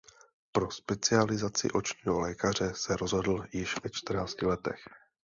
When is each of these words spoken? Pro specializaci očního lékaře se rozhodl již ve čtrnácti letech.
Pro 0.51 0.71
specializaci 0.71 1.71
očního 1.71 2.19
lékaře 2.19 2.71
se 2.75 2.95
rozhodl 2.95 3.45
již 3.53 3.83
ve 3.83 3.89
čtrnácti 3.89 4.45
letech. 4.45 4.79